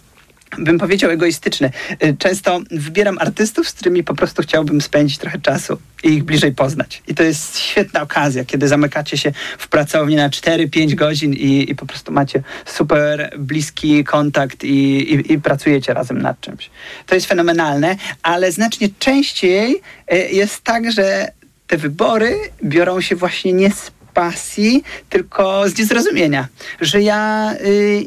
bym 0.59 0.79
powiedział, 0.79 1.11
egoistyczny. 1.11 1.71
Y, 2.05 2.17
często 2.19 2.61
wybieram 2.71 3.19
artystów, 3.19 3.69
z 3.69 3.73
którymi 3.73 4.05
po 4.05 4.15
prostu 4.15 4.43
chciałbym 4.43 4.81
spędzić 4.81 5.19
trochę 5.19 5.39
czasu 5.39 5.79
i 6.03 6.09
ich 6.09 6.25
bliżej 6.25 6.53
poznać. 6.53 7.03
I 7.09 7.15
to 7.15 7.23
jest 7.23 7.59
świetna 7.59 8.03
okazja, 8.03 8.45
kiedy 8.45 8.69
zamykacie 8.69 9.17
się 9.17 9.33
w 9.59 9.69
pracowni 9.69 10.17
na 10.17 10.29
4-5 10.29 10.95
godzin 10.95 11.33
i, 11.33 11.71
i 11.71 11.75
po 11.75 11.87
prostu 11.87 12.13
macie 12.13 12.43
super 12.67 13.35
bliski 13.39 14.05
kontakt 14.05 14.65
i, 14.65 15.15
i, 15.15 15.33
i, 15.33 15.41
pracujecie 15.41 15.95
razem 15.95 16.23
nad 16.23 16.41
czymś. 16.41 16.71
To 17.07 17.15
jest 17.15 17.27
fenomenalne, 17.27 17.97
ale 18.23 18.53
znacznie 18.53 18.89
częściej 18.99 19.81
y, 20.13 20.17
jest 20.17 20.61
tak, 20.63 20.93
że 20.93 21.33
te 21.67 21.77
wybory 21.77 22.37
biorą 22.65 23.01
się 23.01 23.17
właśnie 23.17 23.53
nie 23.53 23.71
z 23.71 23.91
pasji, 24.21 24.85
tylko 25.09 25.69
z 25.69 25.79
niezrozumienia. 25.79 26.49
Że 26.81 27.03
ja 27.03 27.55
y, 27.65 28.07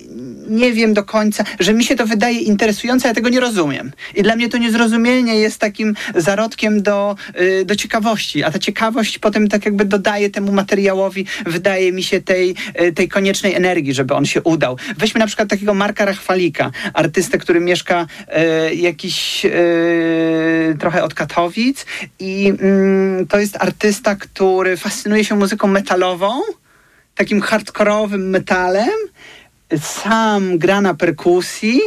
nie 0.50 0.74
wiem 0.74 0.94
do 0.94 1.04
końca, 1.04 1.44
że 1.60 1.74
mi 1.74 1.84
się 1.84 1.96
to 1.96 2.06
wydaje 2.06 2.40
interesujące, 2.40 3.08
ja 3.08 3.14
tego 3.14 3.30
nie 3.30 3.40
rozumiem. 3.40 3.92
I 4.16 4.24
dla 4.24 4.36
mnie 4.36 4.50
to 4.50 4.58
niezrozumienie 4.58 5.36
jest 5.36 5.58
takim 5.60 5.96
zarodkiem 6.16 6.84
do, 6.84 7.16
y, 7.42 7.66
do 7.66 7.76
ciekawości, 7.76 8.44
a 8.44 8.52
ta 8.52 8.60
ciekawość 8.60 9.20
potem 9.20 9.48
tak 9.48 9.66
jakby 9.66 9.86
dodaje 9.86 10.30
temu 10.30 10.52
materiałowi, 10.52 11.26
wydaje 11.46 11.92
mi 11.92 12.04
się, 12.04 12.22
tej, 12.22 12.56
y, 12.82 12.94
tej 12.94 13.08
koniecznej 13.08 13.56
energii, 13.56 13.94
żeby 13.94 14.14
on 14.14 14.26
się 14.26 14.42
udał. 14.42 14.78
Weźmy 14.98 15.20
na 15.20 15.28
przykład 15.28 15.50
takiego 15.50 15.74
Marka 15.74 16.06
Rachwalika, 16.06 16.72
artystę, 16.94 17.38
który 17.38 17.60
mieszka 17.60 18.08
y, 18.72 18.76
jakiś 18.76 19.46
y, 19.46 20.76
trochę 20.80 21.04
od 21.04 21.14
Katowic 21.14 21.86
i 22.20 22.54
mm, 22.60 23.28
to 23.28 23.40
jest 23.40 23.56
artysta, 23.60 24.16
który 24.16 24.78
fascynuje 24.78 25.26
się 25.26 25.36
muzyką 25.36 25.68
metalową, 25.68 26.03
takim 27.16 27.42
hardkorowym 27.42 28.30
metalem, 28.30 29.00
sam 29.78 30.58
gra 30.58 30.82
na 30.82 30.94
perkusji, 30.94 31.82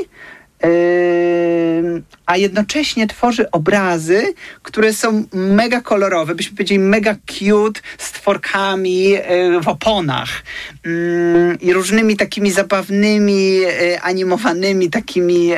a 2.26 2.36
jednocześnie 2.36 3.06
tworzy 3.06 3.50
obrazy, 3.50 4.34
które 4.62 4.92
są 4.92 5.24
mega 5.32 5.80
kolorowe, 5.80 6.34
byśmy 6.34 6.56
powiedzieli 6.56 6.80
mega 6.80 7.14
cute, 7.14 7.80
z 7.98 8.12
tworkami 8.12 9.08
yy, 9.08 9.60
w 9.60 9.68
oponach 9.68 10.42
yy, 10.84 11.58
i 11.60 11.72
różnymi 11.72 12.16
takimi 12.16 12.50
zabawnymi, 12.50 13.56
yy, 13.56 14.00
animowanymi 14.02 14.90
takimi 14.90 15.50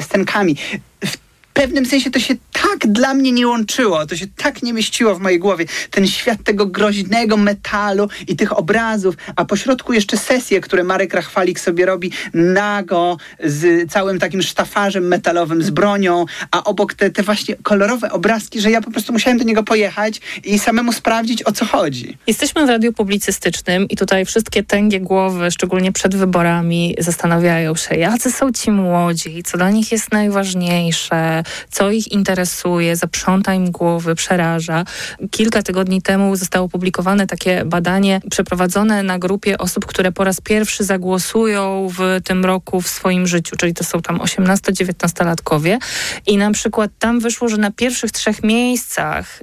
scenkami. 0.00 0.56
W 1.04 1.27
pewnym 1.58 1.86
sensie 1.86 2.10
to 2.10 2.18
się 2.18 2.34
tak 2.52 2.92
dla 2.92 3.14
mnie 3.14 3.32
nie 3.32 3.46
łączyło, 3.46 4.06
to 4.06 4.16
się 4.16 4.26
tak 4.36 4.62
nie 4.62 4.72
mieściło 4.72 5.14
w 5.14 5.20
mojej 5.20 5.38
głowie. 5.38 5.64
Ten 5.90 6.06
świat 6.06 6.38
tego 6.44 6.66
groźnego 6.66 7.36
metalu 7.36 8.08
i 8.28 8.36
tych 8.36 8.58
obrazów, 8.58 9.14
a 9.36 9.44
pośrodku 9.44 9.92
jeszcze 9.92 10.16
sesje, 10.16 10.60
które 10.60 10.84
Marek 10.84 11.14
Rachwalik 11.14 11.60
sobie 11.60 11.86
robi 11.86 12.10
nago 12.34 13.16
z 13.44 13.90
całym 13.92 14.18
takim 14.18 14.42
sztafarzem 14.42 15.08
metalowym, 15.08 15.62
z 15.62 15.70
bronią, 15.70 16.24
a 16.50 16.64
obok 16.64 16.94
te, 16.94 17.10
te 17.10 17.22
właśnie 17.22 17.56
kolorowe 17.62 18.12
obrazki, 18.12 18.60
że 18.60 18.70
ja 18.70 18.80
po 18.80 18.90
prostu 18.90 19.12
musiałem 19.12 19.38
do 19.38 19.44
niego 19.44 19.62
pojechać 19.62 20.20
i 20.44 20.58
samemu 20.58 20.92
sprawdzić, 20.92 21.42
o 21.42 21.52
co 21.52 21.64
chodzi. 21.64 22.16
Jesteśmy 22.26 22.66
w 22.66 22.68
radiu 22.68 22.92
publicystycznym 22.92 23.88
i 23.88 23.96
tutaj 23.96 24.24
wszystkie 24.24 24.62
tęgie 24.62 25.00
głowy, 25.00 25.50
szczególnie 25.50 25.92
przed 25.92 26.16
wyborami, 26.16 26.94
zastanawiają 26.98 27.76
się, 27.76 27.94
jacy 27.94 28.32
są 28.32 28.52
ci 28.52 28.70
młodzi, 28.70 29.42
co 29.42 29.58
dla 29.58 29.70
nich 29.70 29.92
jest 29.92 30.12
najważniejsze, 30.12 31.42
co 31.70 31.90
ich 31.90 32.12
interesuje, 32.12 32.96
zaprząta 32.96 33.54
im 33.54 33.70
głowy, 33.70 34.14
przeraża. 34.14 34.84
Kilka 35.30 35.62
tygodni 35.62 36.02
temu 36.02 36.36
zostało 36.36 36.66
opublikowane 36.66 37.26
takie 37.26 37.64
badanie 37.64 38.20
przeprowadzone 38.30 39.02
na 39.02 39.18
grupie 39.18 39.58
osób, 39.58 39.86
które 39.86 40.12
po 40.12 40.24
raz 40.24 40.40
pierwszy 40.40 40.84
zagłosują 40.84 41.88
w 41.98 42.20
tym 42.24 42.44
roku 42.44 42.80
w 42.80 42.88
swoim 42.88 43.26
życiu, 43.26 43.56
czyli 43.56 43.74
to 43.74 43.84
są 43.84 44.02
tam 44.02 44.18
18-19-latkowie 44.18 45.78
i 46.26 46.36
na 46.36 46.50
przykład 46.50 46.90
tam 46.98 47.20
wyszło, 47.20 47.48
że 47.48 47.56
na 47.56 47.70
pierwszych 47.70 48.10
trzech 48.10 48.42
miejscach 48.42 49.42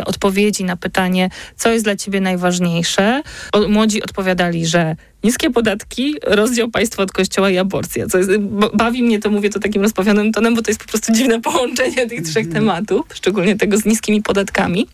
y, 0.00 0.04
odpowiedzi 0.04 0.64
na 0.64 0.76
pytanie, 0.76 1.30
co 1.56 1.70
jest 1.70 1.84
dla 1.84 1.96
ciebie 1.96 2.20
najważniejsze, 2.20 3.22
o, 3.52 3.68
młodzi 3.68 4.02
odpowiadali, 4.02 4.66
że 4.66 4.96
niskie 5.24 5.50
podatki, 5.50 6.14
rozdział 6.22 6.70
państwa 6.70 7.02
od 7.02 7.12
kościoła 7.12 7.50
i 7.50 7.58
aborcja. 7.58 8.06
Co 8.06 8.18
jest, 8.18 8.30
bawi 8.74 9.02
mnie 9.02 9.20
to, 9.20 9.30
mówię 9.30 9.50
to 9.50 9.60
takim 9.60 9.82
rozpawionym 9.82 10.32
tonem, 10.32 10.54
bo 10.54 10.62
to 10.62 10.70
jest 10.70 10.80
po 10.80 10.88
prostu 10.88 11.12
dziwne 11.12 11.40
połączenie 11.40 12.06
tych 12.06 12.22
trzech 12.22 12.46
mhm. 12.46 12.52
tematów, 12.52 13.06
szczególnie 13.14 13.56
tego 13.56 13.78
z 13.78 13.84
niskimi 13.84 14.22
podatkami 14.22 14.86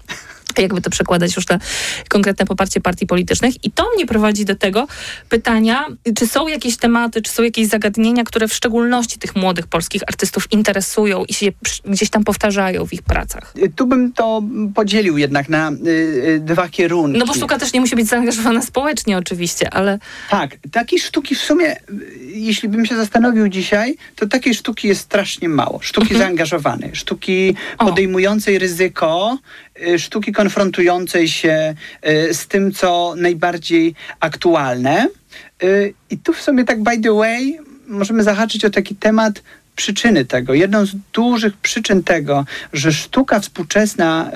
jakby 0.59 0.81
to 0.81 0.91
przekładać 0.91 1.37
już 1.37 1.49
na 1.49 1.59
konkretne 2.09 2.47
poparcie 2.47 2.81
partii 2.81 3.07
politycznych. 3.07 3.65
I 3.65 3.71
to 3.71 3.87
mnie 3.97 4.07
prowadzi 4.07 4.45
do 4.45 4.55
tego 4.55 4.87
pytania, 5.29 5.87
czy 6.17 6.27
są 6.27 6.49
jakieś 6.49 6.77
tematy, 6.77 7.23
czy 7.23 7.33
są 7.33 7.43
jakieś 7.43 7.67
zagadnienia, 7.67 8.25
które 8.25 8.49
w 8.49 8.55
szczególności 8.55 9.19
tych 9.19 9.37
młodych 9.37 9.67
polskich 9.67 10.03
artystów 10.07 10.53
interesują 10.53 11.25
i 11.25 11.35
się 11.35 11.47
gdzieś 11.85 12.11
tam 12.11 12.25
powtarzają 12.25 12.87
w 12.87 12.93
ich 12.93 13.03
pracach? 13.03 13.55
Tu 13.77 13.87
bym 13.87 14.13
to 14.13 14.43
podzielił 14.75 15.19
jednak 15.19 15.49
na 15.49 15.71
y, 15.71 16.41
dwa 16.45 16.69
kierunki. 16.69 17.19
No 17.19 17.27
bo 17.27 17.35
sztuka 17.35 17.59
też 17.59 17.73
nie 17.73 17.81
musi 17.81 17.97
być 17.97 18.09
zaangażowana 18.09 18.63
społecznie 18.63 19.19
oczywiście, 19.19 19.71
ale... 19.71 19.99
Tak, 20.31 20.57
takiej 20.73 20.99
sztuki 20.99 21.35
w 21.35 21.41
sumie, 21.41 21.77
jeśli 22.27 22.69
bym 22.69 22.87
się 22.87 22.97
zastanowił 22.97 23.49
dzisiaj, 23.49 23.97
to 24.17 24.27
takiej 24.27 24.55
sztuki 24.55 24.89
jest 24.89 25.01
strasznie 25.01 25.49
mało. 25.49 25.79
Sztuki 25.83 26.15
mhm. 26.15 26.21
zaangażowanej, 26.21 26.91
sztuki 26.95 27.55
podejmującej 27.79 28.59
ryzyko, 28.59 29.39
Y, 29.70 29.70
sztuki 29.99 30.33
konfrontującej 30.33 31.29
się 31.29 31.75
y, 32.09 32.35
z 32.35 32.47
tym, 32.47 32.73
co 32.73 33.15
najbardziej 33.17 33.95
aktualne. 34.21 35.09
Y, 35.63 35.95
I 36.11 36.19
tu 36.19 36.33
w 36.33 36.43
sumie 36.43 36.65
tak 36.65 36.83
by 36.83 36.99
the 36.99 37.15
way 37.15 37.59
możemy 37.87 38.23
zahaczyć 38.23 38.65
o 38.65 38.71
taki 38.71 38.95
temat 38.95 39.43
przyczyny 39.77 40.25
tego. 40.25 40.55
Jedną 40.55 40.87
z 40.87 40.95
dużych 41.13 41.57
przyczyn 41.57 42.03
tego, 42.03 42.45
że 42.73 42.93
sztuka 42.93 43.41
współczesna 43.41 44.31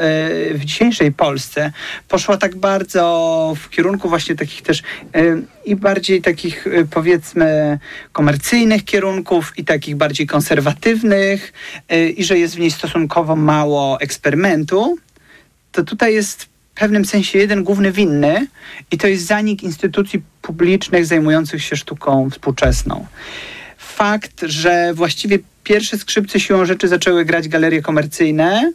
w 0.54 0.64
dzisiejszej 0.64 1.12
Polsce 1.12 1.72
poszła 2.08 2.36
tak 2.36 2.56
bardzo 2.56 3.54
w 3.60 3.70
kierunku 3.70 4.08
właśnie 4.08 4.34
takich 4.34 4.62
też 4.62 4.82
i 5.64 5.76
bardziej 5.76 6.22
takich 6.22 6.64
powiedzmy 6.90 7.78
komercyjnych 8.12 8.84
kierunków 8.84 9.52
i 9.56 9.64
takich 9.64 9.96
bardziej 9.96 10.26
konserwatywnych 10.26 11.52
i 12.16 12.24
że 12.24 12.38
jest 12.38 12.56
w 12.56 12.58
niej 12.58 12.70
stosunkowo 12.70 13.36
mało 13.36 14.00
eksperymentu, 14.00 14.96
to 15.74 15.84
tutaj 15.84 16.14
jest 16.14 16.42
w 16.42 16.48
pewnym 16.74 17.04
sensie 17.04 17.38
jeden 17.38 17.64
główny 17.64 17.92
winny 17.92 18.46
i 18.90 18.98
to 18.98 19.06
jest 19.06 19.26
zanik 19.26 19.62
instytucji 19.62 20.22
publicznych 20.42 21.06
zajmujących 21.06 21.62
się 21.64 21.76
sztuką 21.76 22.30
współczesną. 22.30 23.06
Fakt, 23.78 24.40
że 24.42 24.94
właściwie 24.94 25.38
pierwsze 25.64 25.98
skrzypce 25.98 26.40
siłą 26.40 26.64
rzeczy 26.64 26.88
zaczęły 26.88 27.24
grać 27.24 27.48
galerie 27.48 27.82
komercyjne, 27.82 28.72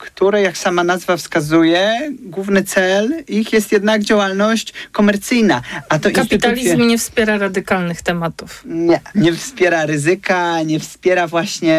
które, 0.00 0.42
jak 0.42 0.58
sama 0.58 0.84
nazwa 0.84 1.16
wskazuje, 1.16 2.12
główny 2.20 2.64
cel 2.64 3.24
ich 3.28 3.52
jest 3.52 3.72
jednak 3.72 4.02
działalność 4.02 4.72
komercyjna. 4.92 5.62
A 5.88 5.98
to 5.98 6.10
Kapitalizm 6.10 6.60
instytucje... 6.60 6.86
nie 6.86 6.98
wspiera 6.98 7.38
radykalnych 7.38 8.02
tematów. 8.02 8.62
Nie, 8.66 9.00
nie 9.14 9.32
wspiera 9.32 9.86
ryzyka, 9.86 10.62
nie 10.62 10.80
wspiera 10.80 11.26
właśnie, 11.26 11.76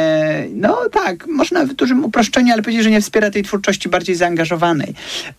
no 0.54 0.78
tak, 0.92 1.28
można 1.28 1.66
w 1.66 1.74
dużym 1.74 2.06
uproszczeniu, 2.06 2.54
ale 2.54 2.62
powiedzieć, 2.62 2.84
że 2.84 2.92
nie 2.92 3.01
wspiera 3.01 3.32
tej 3.32 3.44
twórczości 3.44 3.90
bardziej 3.90 4.16
zaangażowanej. 4.16 4.94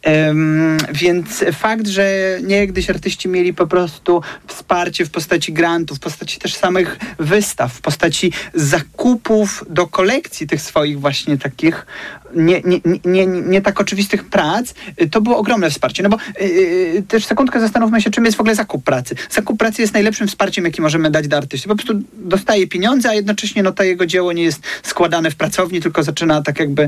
Um, 0.07 0.79
więc 0.93 1.45
fakt, 1.53 1.87
że 1.87 2.39
niegdyś 2.43 2.91
artyści 2.91 3.29
mieli 3.29 3.55
po 3.55 3.67
prostu 3.67 4.23
wsparcie 4.47 5.05
w 5.05 5.11
postaci 5.11 5.53
grantów, 5.53 5.99
w 5.99 6.01
postaci 6.01 6.39
też 6.39 6.55
samych 6.55 6.99
wystaw, 7.19 7.73
w 7.73 7.81
postaci 7.81 8.33
zakupów 8.55 9.65
do 9.71 9.87
kolekcji 9.87 10.47
tych 10.47 10.63
swoich 10.63 11.01
właśnie 11.01 11.39
takich 11.39 11.87
nie, 12.35 12.61
nie, 12.73 12.99
nie, 13.05 13.27
nie 13.27 13.63
tak 13.63 13.81
oczywistych 13.81 14.25
prac, 14.25 14.75
y, 15.03 15.11
to 15.11 15.21
było 15.21 15.37
ogromne 15.39 15.71
wsparcie. 15.71 16.03
No 16.03 16.09
bo 16.09 16.17
yy, 16.41 17.03
też 17.09 17.25
sekundkę 17.25 17.61
zastanówmy 17.61 18.03
się, 18.03 18.11
czym 18.11 18.25
jest 18.25 18.37
w 18.37 18.41
ogóle 18.41 18.55
zakup 18.55 18.85
pracy. 18.85 19.15
Zakup 19.31 19.59
pracy 19.59 19.83
jest 19.83 19.95
najlepszym 19.95 20.29
wsparciem, 20.29 20.65
jaki 20.65 20.83
możemy 20.83 21.11
dać 21.11 21.29
do 21.29 21.37
artysty. 21.37 21.69
Po 21.69 21.77
prostu 21.77 21.95
dostaje 22.15 22.67
pieniądze, 22.67 23.09
a 23.09 23.15
jednocześnie 23.15 23.63
no, 23.63 23.73
to 23.73 23.83
jego 23.83 24.07
dzieło 24.07 24.33
nie 24.33 24.43
jest 24.43 24.63
składane 24.83 25.31
w 25.31 25.37
pracowni, 25.37 25.81
tylko 25.81 26.03
zaczyna 26.03 26.43
tak 26.43 26.61
jakby 26.61 26.83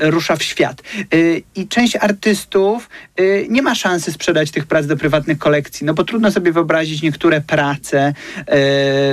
yy, 0.00 0.10
rusza 0.10 0.36
w 0.36 0.42
świat. 0.42 0.82
Yy, 1.12 1.42
I 1.54 1.68
część 1.68 1.96
artystów 1.96 2.88
nie 3.48 3.62
ma 3.62 3.74
szansy 3.74 4.12
sprzedać 4.12 4.50
tych 4.50 4.66
prac 4.66 4.86
do 4.86 4.96
prywatnych 4.96 5.38
kolekcji, 5.38 5.86
no 5.86 5.94
bo 5.94 6.04
trudno 6.04 6.32
sobie 6.32 6.52
wyobrazić 6.52 7.02
niektóre 7.02 7.40
prace 7.40 8.14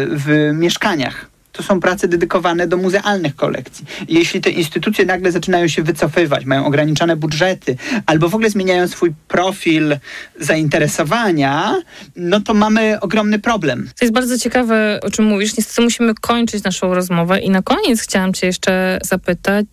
w 0.09 0.51
mieszkaniach 0.53 1.36
to 1.57 1.63
są 1.63 1.79
prace 1.79 2.07
dedykowane 2.07 2.67
do 2.67 2.77
muzealnych 2.77 3.35
kolekcji. 3.35 3.85
Jeśli 4.07 4.41
te 4.41 4.49
instytucje 4.49 5.05
nagle 5.05 5.31
zaczynają 5.31 5.67
się 5.67 5.83
wycofywać, 5.83 6.45
mają 6.45 6.65
ograniczone 6.65 7.15
budżety, 7.15 7.77
albo 8.05 8.29
w 8.29 8.35
ogóle 8.35 8.49
zmieniają 8.49 8.87
swój 8.87 9.13
profil 9.27 9.97
zainteresowania, 10.39 11.75
no 12.15 12.41
to 12.41 12.53
mamy 12.53 12.99
ogromny 12.99 13.39
problem. 13.39 13.89
To 13.99 14.05
jest 14.05 14.13
bardzo 14.13 14.37
ciekawe, 14.37 14.99
o 15.03 15.11
czym 15.11 15.25
mówisz. 15.25 15.57
Niestety 15.57 15.81
musimy 15.81 16.13
kończyć 16.21 16.63
naszą 16.63 16.93
rozmowę 16.93 17.39
i 17.39 17.49
na 17.49 17.61
koniec 17.61 18.01
chciałam 18.01 18.33
cię 18.33 18.47
jeszcze 18.47 18.99
zapytać, 19.03 19.67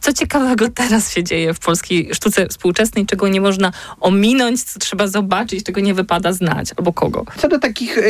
co 0.00 0.12
ciekawego 0.12 0.68
teraz 0.68 1.14
się 1.14 1.24
dzieje 1.24 1.54
w 1.54 1.58
polskiej 1.58 2.10
sztuce 2.14 2.46
współczesnej, 2.48 3.06
czego 3.06 3.28
nie 3.28 3.40
można 3.40 3.72
ominąć, 4.00 4.62
co 4.62 4.78
trzeba 4.78 5.06
zobaczyć, 5.06 5.64
czego 5.64 5.80
nie 5.80 5.94
wypada 5.94 6.32
znać, 6.32 6.68
albo 6.76 6.92
kogo? 6.92 7.24
Co 7.38 7.48
do 7.48 7.58
takich 7.58 7.98
y, 7.98 8.02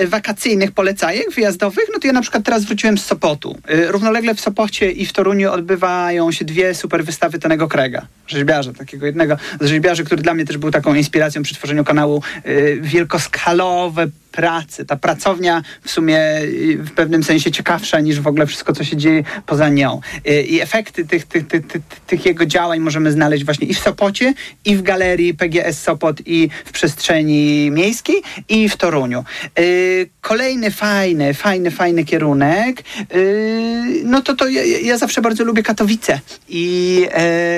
y, 0.00 0.06
wakacyjnych 0.06 0.72
polecajek 0.72 1.32
wyjazdowych, 1.34 1.84
no 1.92 1.98
to 1.98 2.06
ja 2.06 2.12
na 2.12 2.22
przykład 2.22 2.44
teraz 2.44 2.64
wróciłem 2.64 2.98
z 2.98 3.04
Sopotu. 3.04 3.58
Y, 3.70 3.92
równolegle 3.92 4.34
w 4.34 4.40
Sopocie 4.40 4.90
i 4.90 5.06
w 5.06 5.12
Toruniu 5.12 5.52
odbywają 5.52 6.32
się 6.32 6.44
dwie 6.44 6.74
super 6.74 7.04
wystawy 7.04 7.38
Tonego 7.38 7.68
Krega, 7.68 8.06
rzeźbiarza, 8.26 8.72
takiego 8.72 9.06
jednego 9.06 9.36
z 9.60 9.66
rzeźbiarzy, 9.66 10.04
który 10.04 10.22
dla 10.22 10.34
mnie 10.34 10.44
też 10.44 10.58
był 10.58 10.70
taką 10.70 10.94
inspiracją 10.94 11.42
przy 11.42 11.54
tworzeniu 11.54 11.84
kanału. 11.84 12.22
Y, 12.46 12.78
wielkoskalowe 12.82 14.06
pracy. 14.32 14.84
Ta 14.84 14.96
pracownia 14.96 15.62
w 15.82 15.90
sumie 15.90 16.40
y, 16.42 16.78
w 16.78 16.92
pewnym 16.92 17.22
sensie 17.22 17.50
ciekawsza 17.50 18.00
niż 18.00 18.20
w 18.20 18.26
ogóle 18.26 18.46
wszystko, 18.46 18.72
co 18.72 18.84
się 18.84 18.96
dzieje 18.96 19.22
poza 19.46 19.68
nią. 19.68 20.00
I 20.48 20.60
efekty 20.68 21.04
tych, 21.06 21.24
tych, 21.24 21.46
tych, 21.46 21.62
tych, 22.06 22.26
jego 22.26 22.46
działań 22.46 22.80
możemy 22.80 23.12
znaleźć 23.12 23.44
właśnie 23.44 23.66
i 23.66 23.74
w 23.74 23.78
Sopocie, 23.78 24.34
i 24.64 24.76
w 24.76 24.82
galerii 24.82 25.34
PGS 25.34 25.82
Sopot, 25.82 26.16
i 26.26 26.48
w 26.64 26.72
przestrzeni 26.72 27.70
miejskiej, 27.70 28.16
i 28.48 28.68
w 28.68 28.76
Toruniu. 28.76 29.24
Y, 29.58 30.10
kolejny 30.20 30.70
fajny, 30.70 31.34
fajny, 31.34 31.70
fajny 31.70 32.04
kierunek, 32.04 32.82
y, 33.14 34.02
no 34.04 34.22
to 34.22 34.34
to 34.34 34.48
ja, 34.48 34.62
ja 34.64 34.98
zawsze 34.98 35.22
bardzo 35.22 35.44
lubię 35.44 35.62
Katowice 35.62 36.20
i, 36.48 37.06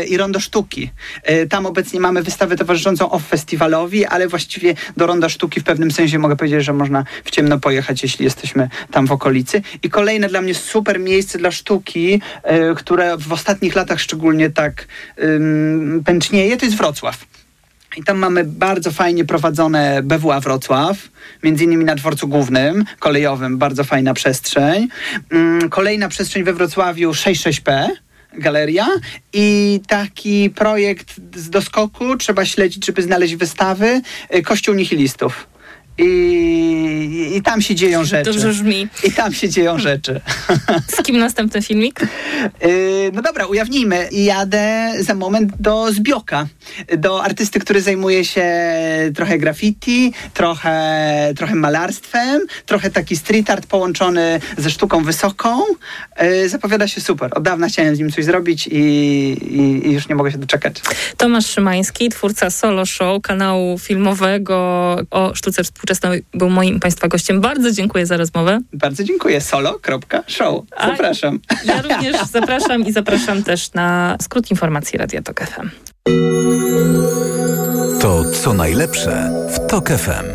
y, 0.02 0.06
i 0.06 0.16
Rondo 0.16 0.40
Sztuki. 0.40 0.90
Y, 1.30 1.46
tam 1.48 1.66
obecnie 1.66 2.00
mamy 2.00 2.22
wystawę 2.22 2.56
towarzyszącą 2.56 3.10
OFF 3.10 3.26
Festiwalowi, 3.26 4.06
ale 4.06 4.28
właściwie 4.28 4.74
do 4.96 5.06
Ronda 5.06 5.28
Sztuki 5.28 5.60
w 5.60 5.64
pewnym 5.64 5.90
sensie 5.90 6.18
mogę 6.18 6.36
powiedzieć, 6.36 6.64
że 6.64 6.72
można 6.72 7.04
w 7.24 7.30
ciemno 7.30 7.58
pojechać, 7.58 8.02
jeśli 8.02 8.24
jesteśmy 8.24 8.68
tam 8.90 9.06
w 9.06 9.12
okolicy. 9.12 9.62
I 9.82 9.90
kolejne 9.90 10.28
dla 10.28 10.40
mnie 10.42 10.54
super 10.54 11.00
miejsce 11.00 11.38
dla 11.38 11.50
sztuki, 11.50 12.20
które 12.76 12.99
w 13.18 13.32
ostatnich 13.32 13.74
latach 13.74 14.00
szczególnie 14.00 14.50
tak 14.50 14.86
pęcznieje, 16.04 16.56
to 16.56 16.64
jest 16.64 16.76
Wrocław. 16.76 17.26
I 17.96 18.04
tam 18.04 18.18
mamy 18.18 18.44
bardzo 18.44 18.90
fajnie 18.90 19.24
prowadzone 19.24 20.02
BWA 20.02 20.40
Wrocław, 20.40 20.96
między 21.42 21.64
innymi 21.64 21.84
na 21.84 21.94
dworcu 21.94 22.28
głównym, 22.28 22.84
kolejowym, 22.98 23.58
bardzo 23.58 23.84
fajna 23.84 24.14
przestrzeń. 24.14 24.88
Mm, 25.30 25.70
kolejna 25.70 26.08
przestrzeń 26.08 26.44
we 26.44 26.52
Wrocławiu 26.52 27.10
66P, 27.10 27.88
galeria 28.32 28.88
i 29.32 29.80
taki 29.86 30.50
projekt 30.50 31.20
z 31.34 31.50
doskoku 31.50 32.16
trzeba 32.16 32.44
śledzić, 32.44 32.86
żeby 32.86 33.02
znaleźć 33.02 33.36
wystawy 33.36 34.00
y, 34.34 34.42
Kościół 34.42 34.74
Nihilistów. 34.74 35.46
I, 35.98 36.99
I, 37.36 37.42
tam 37.42 37.62
się 37.62 37.74
dzieją 37.74 38.04
rzeczy. 38.04 38.30
Dobrze 38.30 38.48
brzmi. 38.48 38.88
I 39.04 39.12
tam 39.12 39.34
się 39.34 39.48
dzieją 39.48 39.78
rzeczy. 39.78 40.20
Z 40.88 41.02
kim 41.02 41.18
następny 41.18 41.62
filmik? 41.62 42.00
Yy, 42.62 43.10
no 43.12 43.22
dobra, 43.22 43.46
ujawnijmy. 43.46 44.08
Jadę 44.12 44.92
za 45.00 45.14
moment 45.14 45.52
do 45.58 45.92
Zbioka. 45.92 46.46
Do 46.98 47.22
artysty, 47.24 47.60
który 47.60 47.82
zajmuje 47.82 48.24
się 48.24 48.46
trochę 49.14 49.38
graffiti, 49.38 50.12
trochę, 50.34 51.32
trochę 51.36 51.54
malarstwem, 51.54 52.40
trochę 52.66 52.90
taki 52.90 53.16
street 53.16 53.50
art 53.50 53.66
połączony 53.66 54.40
ze 54.58 54.70
sztuką 54.70 55.04
wysoką. 55.04 55.62
Yy, 56.20 56.48
zapowiada 56.48 56.88
się 56.88 57.00
super. 57.00 57.30
Od 57.34 57.42
dawna 57.42 57.68
chciałem 57.68 57.96
z 57.96 57.98
nim 57.98 58.10
coś 58.10 58.24
zrobić 58.24 58.66
i, 58.66 58.76
i, 58.76 59.88
i 59.88 59.92
już 59.92 60.08
nie 60.08 60.14
mogę 60.14 60.32
się 60.32 60.38
doczekać. 60.38 60.80
Tomasz 61.16 61.46
Szymański, 61.46 62.08
twórca 62.08 62.50
Solo 62.50 62.86
Show, 62.86 63.22
kanału 63.22 63.78
filmowego 63.78 64.56
o 65.10 65.34
sztuce 65.34 65.64
współczesnej 65.64 65.80
Współczesnej 65.80 66.24
był 66.34 66.50
moim 66.50 66.80
Państwa 66.80 67.08
gościem. 67.10 67.40
Bardzo 67.40 67.72
dziękuję 67.72 68.06
za 68.06 68.16
rozmowę. 68.16 68.60
Bardzo 68.72 69.04
dziękuję. 69.04 69.40
Solo.show. 69.40 70.64
Zapraszam. 70.86 71.40
A 71.48 71.54
ja 71.64 71.82
również 71.82 72.16
zapraszam 72.38 72.86
i 72.86 72.92
zapraszam 72.92 73.42
też 73.42 73.72
na 73.72 74.16
skrót 74.22 74.50
informacji 74.50 74.98
Radia 74.98 75.22
Tok 75.22 75.40
FM. 75.40 75.70
To 78.00 78.24
co 78.42 78.54
najlepsze 78.54 79.30
w 79.54 79.70
Tok 79.70 79.88
FM. 79.88 80.26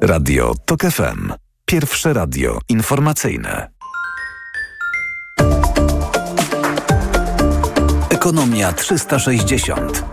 Radio 0.00 0.54
Tok 0.66 0.82
FM. 0.82 1.32
Pierwsze 1.66 2.12
radio 2.12 2.58
informacyjne. 2.68 3.68
Ekonomia 8.10 8.72
360. 8.72 10.04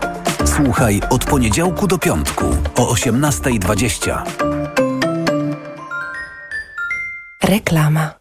Słuchaj 0.56 1.00
od 1.10 1.24
poniedziałku 1.24 1.86
do 1.86 1.98
piątku 1.98 2.44
o 2.76 2.94
18.20. 2.94 4.59
Reklama. 7.50 8.14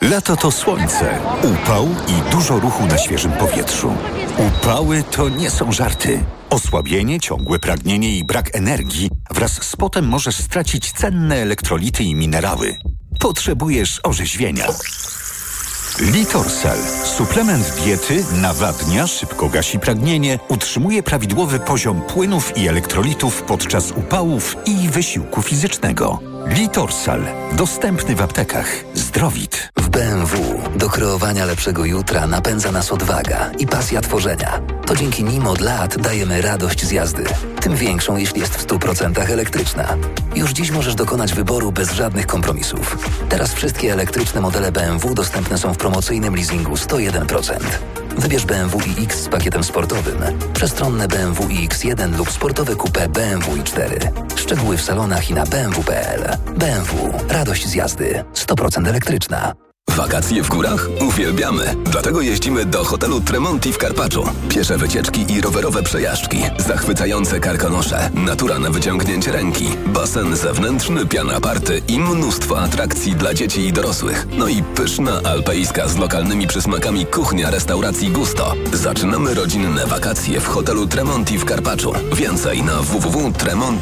Lato 0.00 0.36
to 0.36 0.50
słońce, 0.50 1.18
upał 1.42 1.86
i 1.86 2.30
dużo 2.30 2.60
ruchu 2.60 2.86
na 2.86 2.98
świeżym 2.98 3.32
powietrzu. 3.32 3.92
Upały 4.38 5.02
to 5.02 5.28
nie 5.28 5.50
są 5.50 5.72
żarty. 5.72 6.24
Osłabienie, 6.50 7.20
ciągłe 7.20 7.58
pragnienie 7.58 8.18
i 8.18 8.24
brak 8.24 8.56
energii 8.56 9.10
wraz 9.30 9.52
z 9.62 9.76
potem 9.76 10.08
możesz 10.08 10.36
stracić 10.36 10.92
cenne 10.92 11.36
elektrolity 11.36 12.04
i 12.04 12.14
minerały. 12.14 12.76
Potrzebujesz 13.20 14.00
orzeźwienia. 14.02 14.66
Litorsal. 16.00 16.78
Suplement 17.16 17.74
diety 17.84 18.24
nawadnia, 18.32 19.06
szybko 19.06 19.48
gasi 19.48 19.78
pragnienie, 19.78 20.38
utrzymuje 20.48 21.02
prawidłowy 21.02 21.60
poziom 21.60 22.02
płynów 22.02 22.58
i 22.58 22.68
elektrolitów 22.68 23.42
podczas 23.42 23.90
upałów 23.90 24.56
i 24.66 24.88
wysiłku 24.88 25.42
fizycznego. 25.42 26.33
Litorsal. 26.46 27.20
Dostępny 27.52 28.16
w 28.16 28.22
aptekach. 28.22 28.66
Zdrowit. 28.94 29.68
W 29.76 29.88
BMW 29.88 30.62
do 30.76 30.88
kreowania 30.88 31.44
lepszego 31.44 31.84
jutra 31.84 32.26
napędza 32.26 32.72
nas 32.72 32.92
odwaga 32.92 33.50
i 33.58 33.66
pasja 33.66 34.00
tworzenia. 34.00 34.60
To 34.86 34.96
dzięki 34.96 35.24
nim 35.24 35.46
od 35.46 35.60
lat 35.60 35.98
dajemy 35.98 36.42
radość 36.42 36.84
z 36.84 36.90
jazdy. 36.90 37.24
Tym 37.60 37.76
większą, 37.76 38.16
jeśli 38.16 38.40
jest 38.40 38.54
w 38.54 38.66
100% 38.66 39.30
elektryczna. 39.30 39.96
Już 40.34 40.52
dziś 40.52 40.70
możesz 40.70 40.94
dokonać 40.94 41.32
wyboru 41.32 41.72
bez 41.72 41.92
żadnych 41.92 42.26
kompromisów. 42.26 42.98
Teraz 43.28 43.54
wszystkie 43.54 43.92
elektryczne 43.92 44.40
modele 44.40 44.72
BMW 44.72 45.14
dostępne 45.14 45.58
są 45.58 45.74
w 45.74 45.78
promocyjnym 45.78 46.36
leasingu 46.36 46.74
101%. 46.74 48.03
Wybierz 48.18 48.46
BMW 48.46 48.78
iX 48.98 49.20
z 49.20 49.28
pakietem 49.28 49.64
sportowym, 49.64 50.18
przestronne 50.54 51.08
BMW 51.08 51.48
iX1 51.48 52.16
lub 52.16 52.30
sportowe 52.30 52.76
kupę 52.76 53.08
BMW 53.08 53.56
i4. 53.56 54.10
Szczegóły 54.36 54.76
w 54.76 54.82
salonach 54.82 55.30
i 55.30 55.34
na 55.34 55.46
bmw.pl. 55.46 56.38
BMW. 56.56 57.10
Radość 57.28 57.66
z 57.66 57.74
jazdy. 57.74 58.24
100% 58.34 58.88
elektryczna. 58.88 59.63
Wakacje 59.96 60.42
w 60.42 60.48
górach? 60.48 60.88
Uwielbiamy. 61.00 61.76
Dlatego 61.84 62.20
jeździmy 62.20 62.64
do 62.64 62.84
hotelu 62.84 63.20
Tremonti 63.20 63.72
w 63.72 63.78
Karpaczu. 63.78 64.24
Piesze 64.48 64.78
wycieczki 64.78 65.32
i 65.32 65.40
rowerowe 65.40 65.82
przejażdżki. 65.82 66.38
Zachwycające 66.58 67.40
karkonosze. 67.40 68.10
Natura 68.14 68.58
na 68.58 68.70
wyciągnięcie 68.70 69.32
ręki. 69.32 69.68
Basen 69.86 70.36
zewnętrzny, 70.36 71.06
piana 71.06 71.40
party 71.40 71.82
i 71.88 71.98
mnóstwo 71.98 72.60
atrakcji 72.60 73.14
dla 73.16 73.34
dzieci 73.34 73.60
i 73.60 73.72
dorosłych. 73.72 74.26
No 74.38 74.48
i 74.48 74.62
pyszna 74.62 75.20
alpejska 75.24 75.88
z 75.88 75.96
lokalnymi 75.96 76.46
przysmakami 76.46 77.06
kuchnia 77.06 77.50
restauracji 77.50 78.08
Gusto. 78.10 78.54
Zaczynamy 78.72 79.34
rodzinne 79.34 79.86
wakacje 79.86 80.40
w 80.40 80.46
hotelu 80.46 80.86
Tremonti 80.86 81.38
w 81.38 81.44
Karpaczu. 81.44 81.92
Więcej 82.16 82.62
na 82.62 82.82
www.tremonti 82.82 83.74